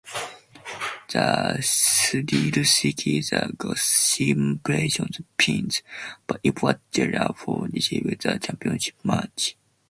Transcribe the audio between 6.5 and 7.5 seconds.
was Jeter